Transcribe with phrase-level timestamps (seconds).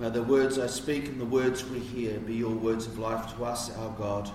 [0.00, 3.36] May the words I speak and the words we hear be your words of life
[3.36, 4.30] to us, our God.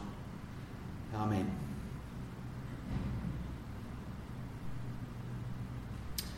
[1.16, 1.52] Amen.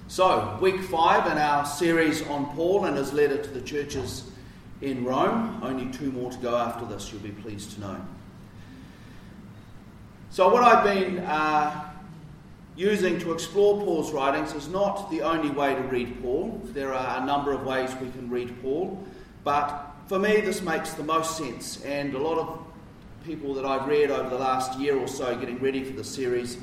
[0.08, 4.32] So, week five in our series on Paul and his letter to the churches
[4.80, 5.60] in Rome.
[5.62, 8.02] Only two more to go after this, you'll be pleased to know.
[10.30, 11.92] So, what I've been uh,
[12.78, 16.62] using to explore Paul's writings is not the only way to read Paul.
[16.74, 19.04] There are a number of ways we can read Paul,
[19.44, 21.82] but for me, this makes the most sense.
[21.84, 22.60] And a lot of
[23.26, 26.58] people that I've read over the last year or so getting ready for the series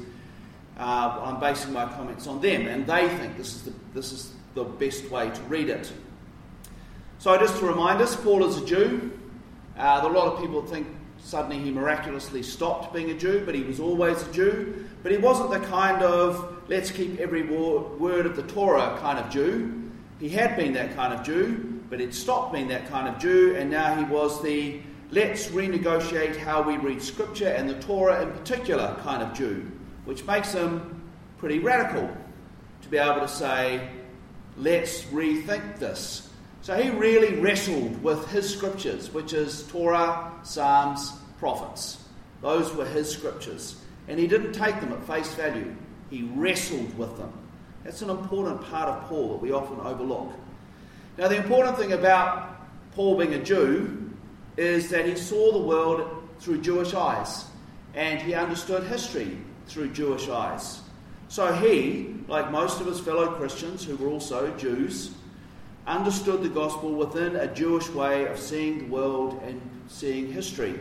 [0.78, 4.32] uh, I'm basing my comments on them, and they think this is the, this is
[4.54, 5.92] the best way to read it.
[7.18, 9.12] So, just to remind us, Paul is a Jew.
[9.78, 10.88] Uh, a lot of people think
[11.18, 14.84] suddenly he miraculously stopped being a Jew, but he was always a Jew.
[15.02, 19.30] But he wasn't the kind of let's keep every word of the Torah kind of
[19.30, 19.90] Jew.
[20.18, 23.56] He had been that kind of Jew, but he'd stopped being that kind of Jew,
[23.56, 28.32] and now he was the let's renegotiate how we read Scripture and the Torah in
[28.32, 29.70] particular kind of Jew
[30.04, 31.02] which makes him
[31.38, 32.10] pretty radical
[32.82, 33.88] to be able to say,
[34.56, 36.30] let's rethink this.
[36.62, 42.02] So he really wrestled with his scriptures, which is Torah, Psalms, prophets.
[42.40, 43.76] Those were his scriptures.
[44.08, 45.74] And he didn't take them at face value,
[46.10, 47.32] he wrestled with them.
[47.82, 50.32] That's an important part of Paul that we often overlook.
[51.16, 52.56] Now, the important thing about
[52.92, 54.10] Paul being a Jew
[54.56, 57.44] is that he saw the world through Jewish eyes
[57.94, 60.80] and he understood history through Jewish eyes.
[61.28, 65.12] So he, like most of his fellow Christians who were also Jews,
[65.86, 70.78] understood the gospel within a Jewish way of seeing the world and seeing history.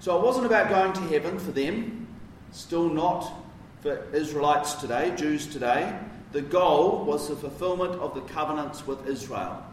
[0.00, 2.08] So it wasn't about going to heaven for them,
[2.52, 3.32] still not
[3.80, 5.98] for Israelites today, Jews today.
[6.32, 9.64] The goal was the fulfillment of the covenants with Israel.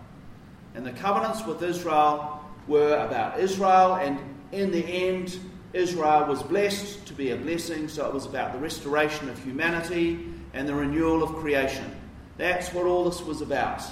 [0.74, 4.20] And the covenants with Israel were about Israel, and
[4.52, 5.40] in the end,
[5.74, 10.26] Israel was blessed to be a blessing, so it was about the restoration of humanity
[10.54, 11.96] and the renewal of creation.
[12.38, 13.84] That's what all this was about.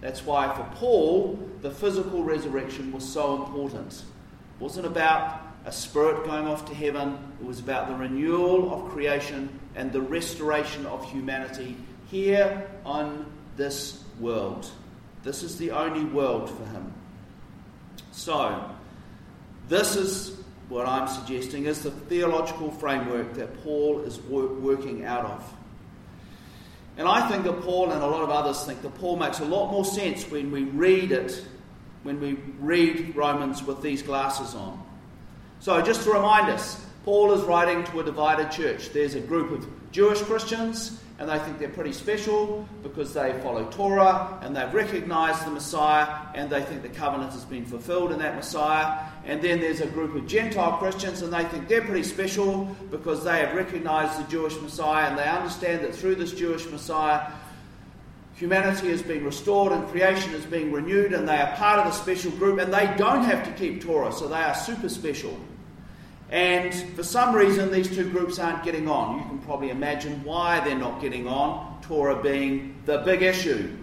[0.00, 3.92] That's why for Paul, the physical resurrection was so important.
[3.92, 8.90] It wasn't about a spirit going off to heaven, it was about the renewal of
[8.90, 11.76] creation and the restoration of humanity
[12.06, 13.26] here on
[13.56, 14.70] this world.
[15.22, 16.92] This is the only world for him.
[18.12, 18.70] So,
[19.68, 20.36] this is
[20.68, 25.54] what I'm suggesting is the theological framework that Paul is working out of.
[26.96, 29.44] And I think that Paul and a lot of others think that Paul makes a
[29.44, 31.44] lot more sense when we read it,
[32.04, 34.80] when we read Romans with these glasses on.
[35.60, 38.90] So, just to remind us, Paul is writing to a divided church.
[38.90, 43.70] There's a group of Jewish Christians and they think they're pretty special because they follow
[43.70, 48.18] Torah and they've recognized the Messiah and they think the covenant has been fulfilled in
[48.20, 49.06] that Messiah.
[49.26, 53.22] And then there's a group of Gentile Christians and they think they're pretty special because
[53.22, 57.30] they have recognized the Jewish Messiah and they understand that through this Jewish Messiah,
[58.34, 61.92] humanity is being restored and creation is being renewed and they are part of the
[61.92, 65.38] special group and they don't have to keep Torah, so they are super special.
[66.30, 69.18] And for some reason, these two groups aren't getting on.
[69.18, 73.76] You can probably imagine why they're not getting on, Torah being the big issue.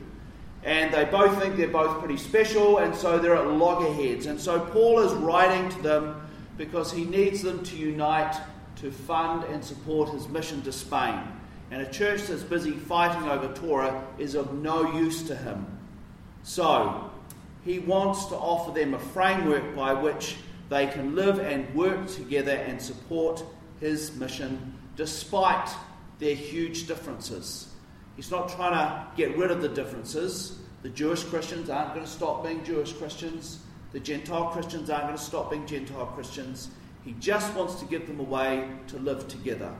[0.64, 4.26] And they both think they're both pretty special, and so they're at loggerheads.
[4.26, 6.22] And so Paul is writing to them
[6.58, 8.36] because he needs them to unite
[8.78, 11.20] to fund and support his mission to Spain.
[11.72, 15.66] And a church that's busy fighting over Torah is of no use to him.
[16.44, 17.10] So,
[17.64, 20.38] he wants to offer them a framework by which
[20.72, 23.44] they can live and work together and support
[23.82, 25.70] his mission despite
[26.18, 27.74] their huge differences.
[28.16, 30.60] He's not trying to get rid of the differences.
[30.82, 33.60] The Jewish Christians aren't going to stop being Jewish Christians.
[33.92, 36.70] The Gentile Christians aren't going to stop being Gentile Christians.
[37.04, 39.74] He just wants to give them a way to live together.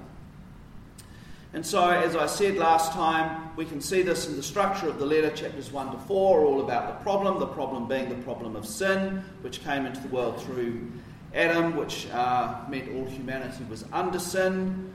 [1.54, 5.00] And so, as I said last time, we can see this in the structure of
[5.00, 8.24] the letter, chapters 1 to 4, are all about the problem, the problem being the
[8.24, 10.90] problem of sin, which came into the world through
[11.36, 14.94] Adam, which uh, meant all humanity was under sin.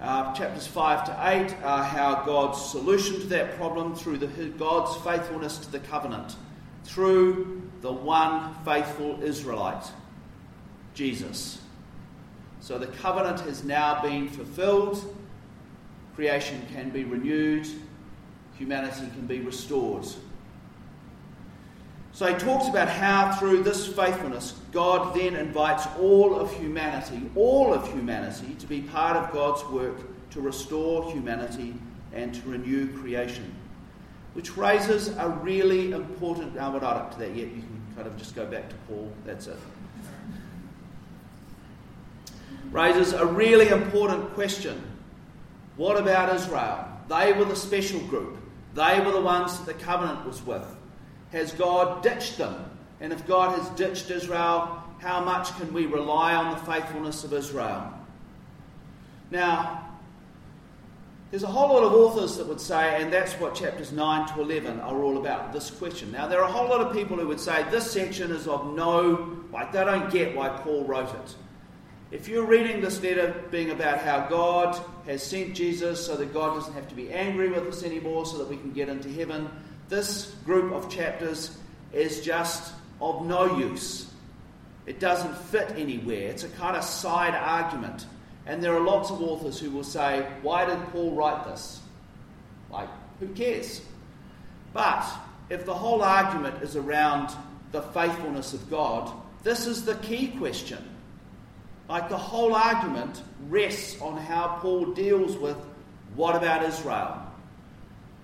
[0.00, 4.96] Uh, chapters 5 to 8 are how God's solution to that problem through the, God's
[5.02, 6.36] faithfulness to the covenant,
[6.84, 9.84] through the one faithful Israelite,
[10.94, 11.60] Jesus.
[12.60, 15.16] So the covenant has now been fulfilled
[16.18, 17.64] creation can be renewed,
[18.58, 20.04] humanity can be restored.
[22.10, 27.72] So he talks about how, through this faithfulness, God then invites all of humanity, all
[27.72, 29.94] of humanity, to be part of God's work
[30.30, 31.72] to restore humanity
[32.12, 33.54] and to renew creation.
[34.38, 36.54] which raises a really important.
[36.54, 37.48] No, we're not up to that yet.
[37.48, 39.10] You can kind of just go back to Paul.
[39.26, 39.56] That's it.
[42.70, 44.80] Raises a really important question.
[45.78, 46.86] What about Israel?
[47.08, 48.36] They were the special group.
[48.74, 50.66] They were the ones that the covenant was with.
[51.30, 52.70] Has God ditched them?
[53.00, 57.32] And if God has ditched Israel, how much can we rely on the faithfulness of
[57.32, 57.94] Israel?
[59.30, 59.88] Now,
[61.30, 64.40] there's a whole lot of authors that would say, and that's what chapters 9 to
[64.40, 66.10] 11 are all about, this question.
[66.10, 68.74] Now, there are a whole lot of people who would say this section is of
[68.74, 71.34] no, like, they don't get why Paul wrote it.
[72.10, 76.54] If you're reading this letter being about how God has sent Jesus so that God
[76.54, 79.50] doesn't have to be angry with us anymore so that we can get into heaven,
[79.90, 81.58] this group of chapters
[81.92, 82.72] is just
[83.02, 84.10] of no use.
[84.86, 86.30] It doesn't fit anywhere.
[86.30, 88.06] It's a kind of side argument.
[88.46, 91.82] And there are lots of authors who will say, Why did Paul write this?
[92.70, 92.88] Like,
[93.20, 93.82] who cares?
[94.72, 95.06] But
[95.50, 97.34] if the whole argument is around
[97.72, 99.12] the faithfulness of God,
[99.42, 100.82] this is the key question.
[101.88, 105.56] Like, the whole argument rests on how Paul deals with
[106.14, 107.22] what about Israel?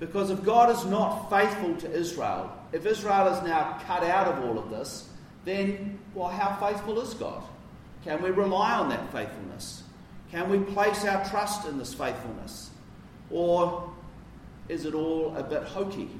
[0.00, 4.44] Because if God is not faithful to Israel, if Israel is now cut out of
[4.44, 5.08] all of this,
[5.44, 7.42] then, well, how faithful is God?
[8.04, 9.82] Can we rely on that faithfulness?
[10.30, 12.70] Can we place our trust in this faithfulness?
[13.30, 13.90] Or
[14.68, 16.10] is it all a bit hokey?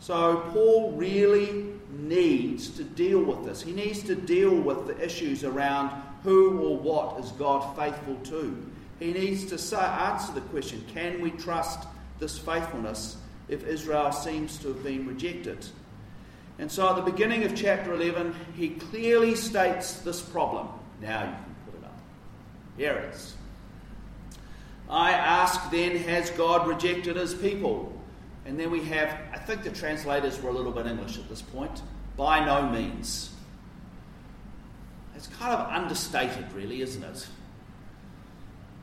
[0.00, 3.62] So, Paul really needs to deal with this.
[3.62, 5.90] He needs to deal with the issues around
[6.26, 8.66] who or what is God faithful to.
[8.98, 11.86] He needs to say, answer the question can we trust
[12.18, 13.16] this faithfulness
[13.48, 15.64] if Israel seems to have been rejected?
[16.58, 20.68] And so at the beginning of chapter 11, he clearly states this problem.
[21.00, 21.98] Now you can put it up.
[22.76, 23.36] Here it is.
[24.90, 27.92] I ask then, has God rejected his people?
[28.46, 31.42] And then we have, I think the translators were a little bit English at this
[31.42, 31.82] point.
[32.16, 33.30] By no means.
[35.26, 37.26] It's kind of understated, really, isn't it?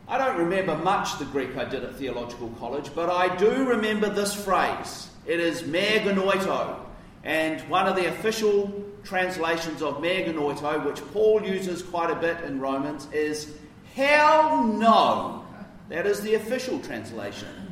[0.09, 4.09] I don't remember much the Greek I did at theological college, but I do remember
[4.09, 5.07] this phrase.
[5.25, 6.79] It is me genoito,
[7.23, 12.43] and one of the official translations of me genoito, which Paul uses quite a bit
[12.43, 13.55] in Romans, is
[13.95, 15.45] hell no.
[15.87, 17.71] That is the official translation.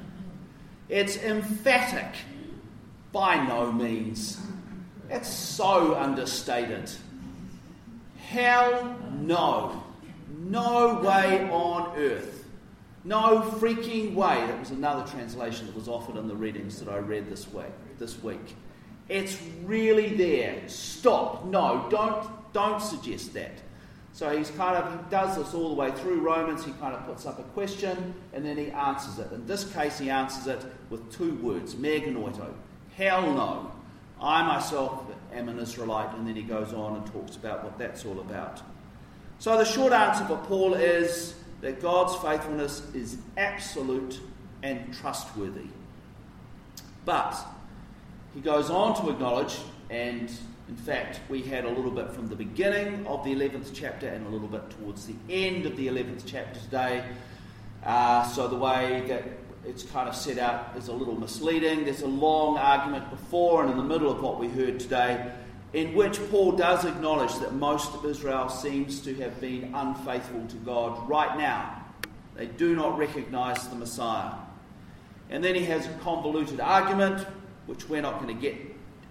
[0.88, 2.16] It's emphatic.
[3.12, 4.40] By no means.
[5.10, 6.90] It's so understated.
[8.32, 9.84] Hell no.
[10.40, 12.46] No way on earth.
[13.04, 14.36] No freaking way.
[14.48, 17.66] That was another translation that was offered in the readings that I read this week.
[18.00, 18.56] This week.
[19.10, 20.62] It's really there.
[20.70, 21.44] Stop.
[21.44, 23.52] No, don't don't suggest that.
[24.14, 26.64] So he's kind of he does this all the way through Romans.
[26.64, 29.34] He kind of puts up a question and then he answers it.
[29.34, 32.54] In this case, he answers it with two words: me genoito.
[32.96, 33.72] Hell no.
[34.22, 35.04] I myself
[35.34, 38.62] am an Israelite, and then he goes on and talks about what that's all about.
[39.40, 44.20] So the short answer for Paul is that God's faithfulness is absolute
[44.62, 45.70] and trustworthy.
[47.06, 47.36] But
[48.36, 49.58] he goes on to acknowledge,
[49.90, 50.32] and
[50.70, 54.26] in fact, we had a little bit from the beginning of the 11th chapter and
[54.28, 57.04] a little bit towards the end of the 11th chapter today.
[57.84, 61.86] Uh, so the way that it's kind of set out as a little misleading.
[61.86, 65.32] There's a long argument before and in the middle of what we heard today
[65.74, 70.58] in which Paul does acknowledge that most of Israel seems to have been unfaithful to
[70.58, 71.84] God right now.
[72.36, 74.34] They do not recognize the Messiah.
[75.30, 77.26] And then he has a convoluted argument,
[77.68, 78.56] which we're not going to get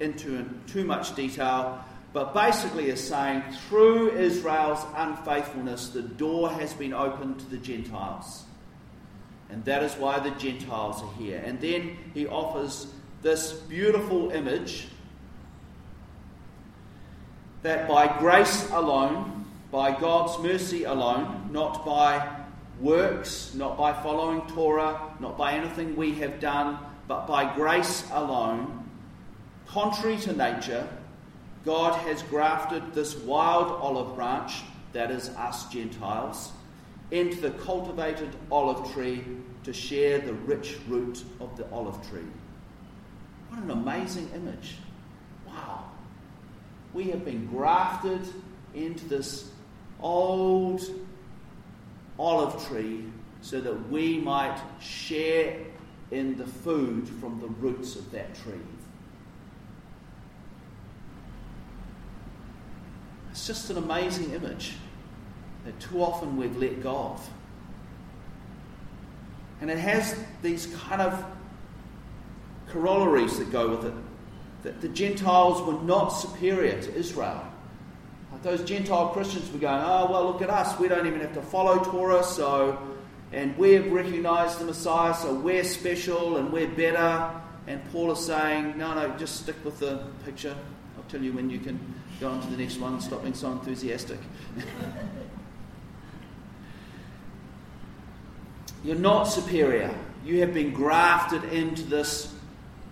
[0.01, 6.75] into in too much detail, but basically is saying through Israel's unfaithfulness, the door has
[6.75, 8.45] been opened to the Gentiles.
[9.53, 11.43] And that is why the Gentiles are here.
[11.45, 12.87] And then he offers
[13.23, 14.89] this beautiful image
[17.63, 22.27] that by grace alone, by God's mercy alone, not by
[22.81, 28.89] works, not by following Torah, not by anything we have done, but by grace alone,
[29.67, 30.89] contrary to nature,
[31.65, 36.53] God has grafted this wild olive branch, that is us Gentiles,
[37.11, 39.25] into the cultivated olive tree
[39.65, 42.27] to share the rich root of the olive tree.
[43.49, 44.77] What an amazing image!
[45.47, 45.85] Wow.
[46.95, 48.21] We have been grafted
[48.75, 49.51] into this
[50.01, 50.83] old
[52.19, 53.05] olive tree
[53.43, 55.57] so that we might share
[56.11, 58.55] in the food from the roots of that tree.
[63.31, 64.75] It's just an amazing image
[65.65, 67.31] that too often we've let go of.
[69.61, 71.25] And it has these kind of
[72.69, 73.95] corollaries that go with it.
[74.63, 77.45] That the Gentiles were not superior to Israel.
[78.43, 80.79] Those Gentile Christians were going, oh, well, look at us.
[80.79, 82.79] We don't even have to follow Torah, so,
[83.33, 87.31] and we've recognized the Messiah, so we're special and we're better.
[87.67, 90.57] And Paul is saying, no, no, just stick with the picture.
[90.97, 91.79] I'll tell you when you can
[92.19, 92.99] go on to the next one.
[93.01, 94.19] Stop being so enthusiastic.
[98.83, 99.95] You're not superior.
[100.25, 102.33] You have been grafted into this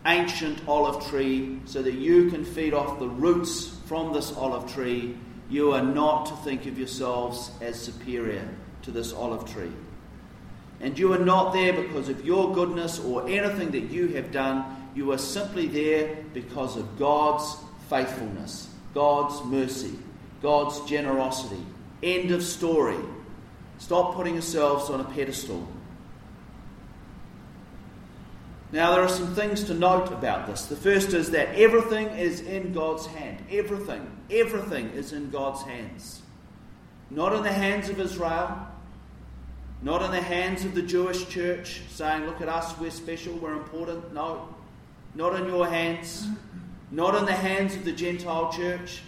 [0.05, 5.17] ancient olive tree so that you can feed off the roots from this olive tree.
[5.49, 8.47] You are not to think of yourselves as superior
[8.83, 9.73] to this olive tree.
[10.81, 14.91] And you are not there because of your goodness or anything that you have done.
[14.95, 17.57] You are simply there because of God's
[17.89, 19.99] faithfulness, God's mercy,
[20.43, 21.63] God's generosity.
[22.03, 22.99] End of story.
[23.79, 25.67] Stop putting yourselves on a pedestal.
[28.71, 30.67] Now, there are some things to note about this.
[30.67, 33.43] The first is that everything is in God's hand.
[33.51, 36.21] Everything, everything is in God's hands.
[37.11, 38.59] Not in the hands of Israel,
[39.81, 43.55] not in the hands of the Jewish church saying, Look at us, we're special, we're
[43.55, 44.13] important.
[44.13, 44.55] No,
[45.15, 46.27] not in your hands,
[46.91, 49.03] not in the hands of the Gentile church,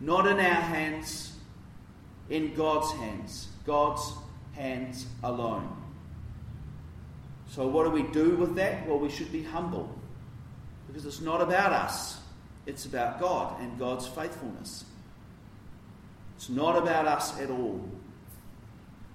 [0.00, 1.32] not in our hands,
[2.28, 3.48] in God's hands.
[3.66, 4.12] God's
[4.52, 5.79] hands alone.
[7.50, 8.86] So, what do we do with that?
[8.86, 9.92] Well, we should be humble
[10.86, 12.20] because it's not about us,
[12.64, 14.84] it's about God and God's faithfulness.
[16.36, 17.80] It's not about us at all.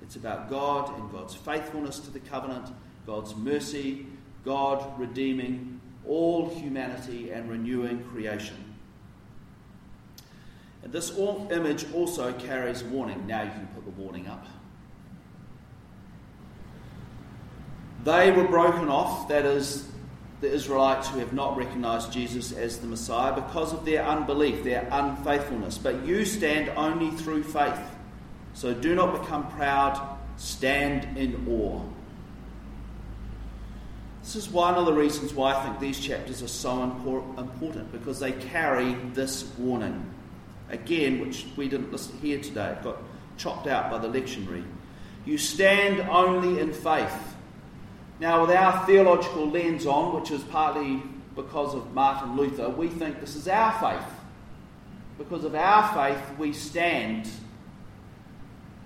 [0.02, 2.68] It's about God and God's faithfulness to the covenant,
[3.08, 4.06] God's mercy,
[4.44, 8.76] God redeeming all humanity and renewing creation.
[10.84, 13.26] And this image also carries warning.
[13.26, 14.46] Now you can put the warning up.
[18.06, 19.90] They were broken off, that is,
[20.42, 24.88] the Israelites who have not recognized Jesus as the Messiah, because of their unbelief, their
[24.92, 25.78] unfaithfulness.
[25.78, 27.80] But you stand only through faith.
[28.54, 30.00] So do not become proud,
[30.38, 31.82] stand in awe.
[34.22, 38.20] This is one of the reasons why I think these chapters are so important, because
[38.20, 40.06] they carry this warning.
[40.70, 42.98] Again, which we didn't listen here today, it got
[43.38, 44.64] chopped out by the lectionary.
[45.26, 47.35] You stand only in faith.
[48.20, 51.04] Now, with our theological lens on, which is partly
[51.36, 54.08] because of Martin Luther, we think this is our faith.
[55.18, 57.30] Because of our faith, we stand.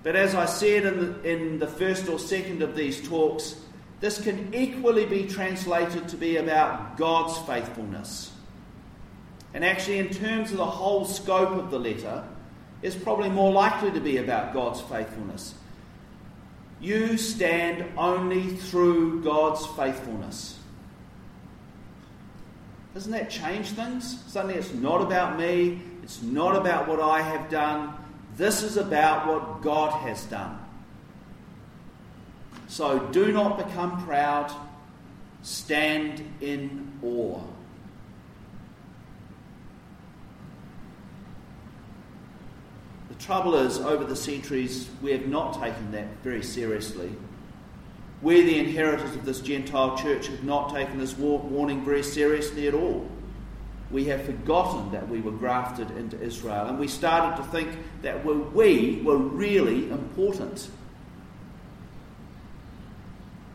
[0.02, 3.56] But as I said in the, in the first or second of these talks,
[4.00, 8.32] this can equally be translated to be about God's faithfulness.
[9.52, 12.24] And actually, in terms of the whole scope of the letter,
[12.82, 15.54] it's probably more likely to be about God's faithfulness.
[16.80, 20.58] You stand only through God's faithfulness.
[22.94, 24.22] Doesn't that change things?
[24.26, 27.94] Suddenly it's not about me, it's not about what I have done.
[28.36, 30.58] This is about what God has done.
[32.68, 34.50] So do not become proud,
[35.42, 37.40] stand in awe.
[43.20, 47.12] Trouble is, over the centuries, we have not taken that very seriously.
[48.22, 52.74] We, the inheritors of this Gentile church, have not taken this warning very seriously at
[52.74, 53.08] all.
[53.90, 57.70] We have forgotten that we were grafted into Israel, and we started to think
[58.02, 60.68] that we were really important.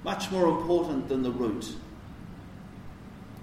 [0.04, 1.74] Much more important than the root.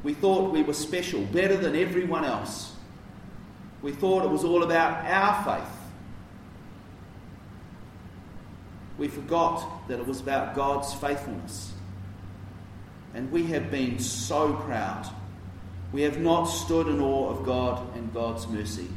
[0.03, 2.75] We thought we were special, better than everyone else.
[3.81, 5.72] We thought it was all about our faith.
[8.99, 11.73] We forgot that it was about God's faithfulness.
[13.15, 15.09] And we have been so proud.
[15.93, 18.89] We have not stood in awe of God and God's mercy.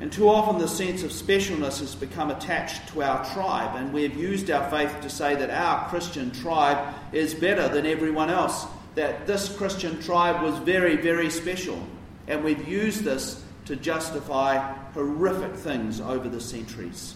[0.00, 4.02] And too often the sense of specialness has become attached to our tribe, and we
[4.02, 8.66] have used our faith to say that our Christian tribe is better than everyone else,
[8.96, 11.80] that this Christian tribe was very, very special.
[12.26, 14.58] And we've used this to justify
[14.92, 17.14] horrific things over the centuries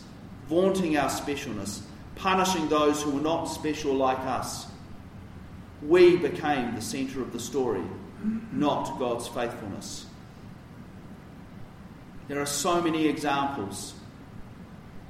[0.49, 1.83] vaunting our specialness,
[2.17, 4.67] punishing those who were not special like us.
[5.83, 7.85] We became the centre of the story,
[8.53, 10.07] not God's faithfulness.
[12.27, 13.95] There are so many examples.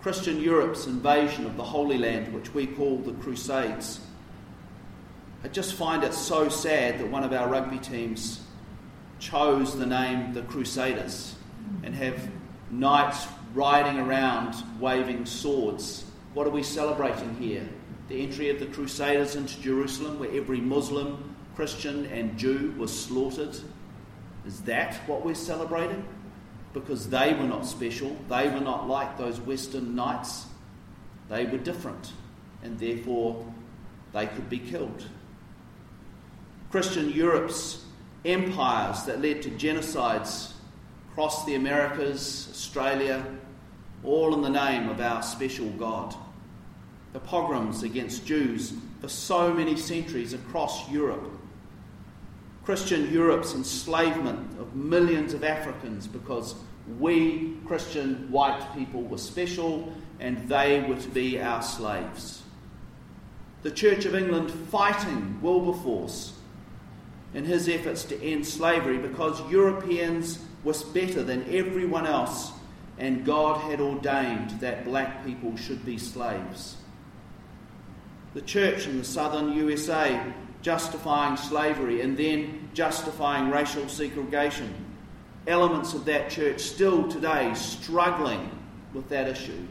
[0.02, 4.00] Christian Europe's invasion of the Holy Land, which we call the Crusades.
[5.42, 8.40] I just find it so sad that one of our rugby teams
[9.18, 11.34] chose the name the Crusaders
[11.82, 12.28] and have
[12.70, 13.26] knights
[13.58, 16.04] riding around waving swords.
[16.34, 17.68] What are we celebrating here?
[18.08, 23.56] the entry of the Crusaders into Jerusalem, where every Muslim, Christian, and Jew was slaughtered?
[24.46, 26.04] Is that what we're celebrating?
[26.72, 30.46] Because they were not special, they were not like those Western knights,
[31.28, 32.12] they were different,
[32.62, 33.44] and therefore
[34.12, 35.06] they could be killed.
[36.70, 37.84] Christian Europe's
[38.24, 40.52] empires that led to genocides
[41.18, 43.26] across the Americas, Australia,
[44.04, 46.14] all in the name of our special God.
[47.12, 51.28] The pogroms against Jews for so many centuries across Europe.
[52.62, 56.54] Christian Europe's enslavement of millions of Africans because
[57.00, 62.42] we, Christian white people, were special and they were to be our slaves.
[63.64, 66.34] The Church of England fighting Wilberforce
[67.34, 72.52] in his efforts to end slavery because Europeans were better than everyone else
[72.98, 76.76] and God had ordained that black people should be slaves.
[78.34, 80.20] The church in the southern USA
[80.62, 84.74] justifying slavery and then justifying racial segregation.
[85.46, 88.50] Elements of that church still today struggling
[88.92, 89.66] with that issue.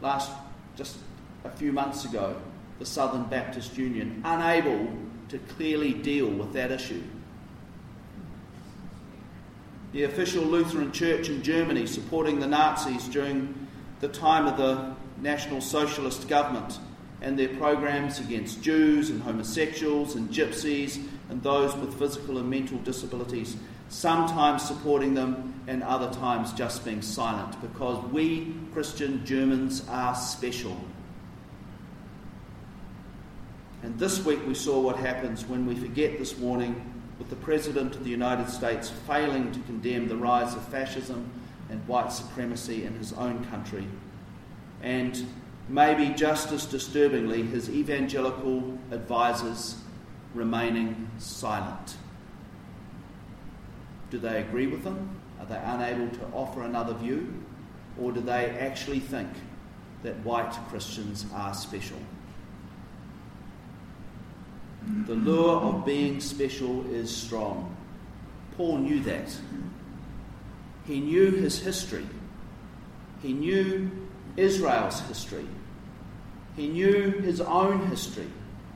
[0.00, 0.32] Last,
[0.76, 0.96] just
[1.44, 2.40] a few months ago,
[2.78, 4.88] the Southern Baptist Union unable
[5.28, 7.02] to clearly deal with that issue.
[9.92, 13.66] The official Lutheran Church in Germany supporting the Nazis during
[14.00, 16.78] the time of the National Socialist government
[17.22, 22.76] and their programs against Jews and homosexuals and gypsies and those with physical and mental
[22.78, 23.56] disabilities,
[23.88, 30.76] sometimes supporting them and other times just being silent because we Christian Germans are special.
[33.82, 37.94] And this week we saw what happens when we forget this warning with the President
[37.94, 41.30] of the United States failing to condemn the rise of fascism
[41.68, 43.86] and white supremacy in his own country.
[44.82, 45.26] And
[45.68, 49.76] maybe just as disturbingly, his evangelical advisers
[50.34, 51.96] remaining silent.
[54.10, 55.20] Do they agree with him?
[55.40, 57.32] Are they unable to offer another view?
[58.00, 59.28] Or do they actually think
[60.02, 61.98] that white Christians are special?
[65.06, 67.76] The lure of being special is strong.
[68.56, 69.36] Paul knew that.
[70.86, 72.06] He knew his history.
[73.20, 73.90] He knew
[74.36, 75.46] Israel's history.
[76.56, 78.28] He knew his own history.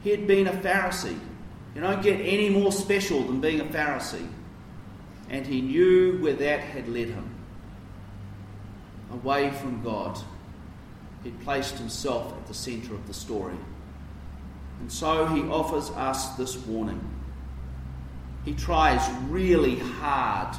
[0.02, 1.18] He had been a Pharisee.
[1.74, 4.28] You don't get any more special than being a Pharisee.
[5.30, 7.34] And he knew where that had led him
[9.12, 10.18] away from God.
[11.24, 13.56] He'd placed himself at the centre of the story.
[14.80, 17.00] And so he offers us this warning.
[18.44, 20.56] He tries really hard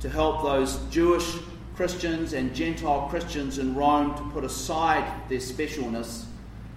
[0.00, 1.36] to help those Jewish
[1.74, 6.24] Christians and Gentile Christians in Rome to put aside their specialness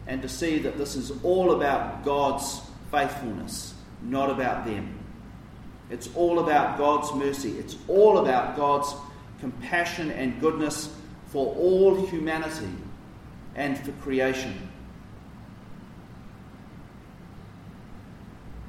[0.07, 4.99] and to see that this is all about God's faithfulness, not about them.
[5.89, 7.51] It's all about God's mercy.
[7.59, 8.93] It's all about God's
[9.39, 10.93] compassion and goodness
[11.27, 12.71] for all humanity
[13.55, 14.69] and for creation.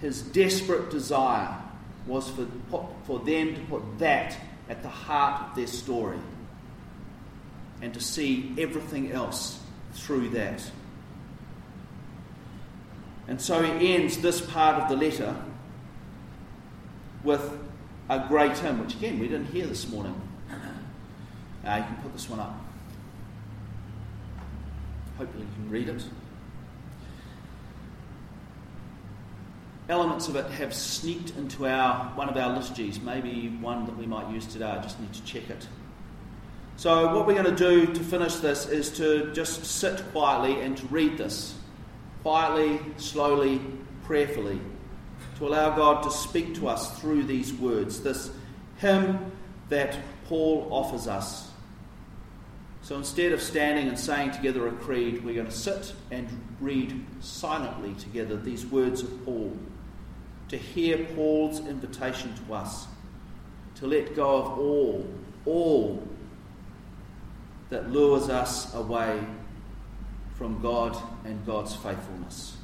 [0.00, 1.56] His desperate desire
[2.06, 4.36] was for, for them to put that
[4.68, 6.18] at the heart of their story
[7.80, 9.60] and to see everything else
[9.94, 10.62] through that.
[13.26, 15.34] And so he ends this part of the letter
[17.22, 17.58] with
[18.10, 20.20] a great hymn, which again we didn't hear this morning.
[21.64, 22.54] Uh, you can put this one up.
[25.16, 26.02] Hopefully, you can read it.
[29.88, 34.06] Elements of it have sneaked into our one of our liturgies, maybe one that we
[34.06, 34.66] might use today.
[34.66, 35.66] I just need to check it.
[36.76, 40.76] So, what we're going to do to finish this is to just sit quietly and
[40.76, 41.54] to read this
[42.22, 43.60] quietly, slowly,
[44.04, 44.58] prayerfully,
[45.38, 48.30] to allow God to speak to us through these words, this
[48.78, 49.30] hymn
[49.68, 51.50] that Paul offers us.
[52.82, 56.28] So instead of standing and saying together a creed, we're going to sit and
[56.60, 59.56] read silently together these words of Paul
[60.54, 62.86] to hear Paul's invitation to us
[63.74, 65.04] to let go of all,
[65.46, 66.08] all
[67.70, 69.18] that lures us away
[70.36, 72.56] from God and God's faithfulness.